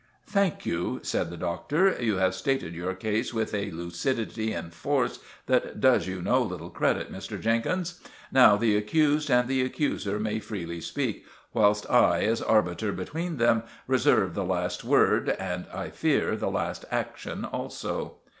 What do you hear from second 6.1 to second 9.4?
no little credit, Mr. Jenkins. Now the accused